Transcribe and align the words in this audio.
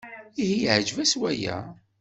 Ihi 0.41 0.57
yeɛjeb-ak 0.63 1.13
waya? 1.21 1.57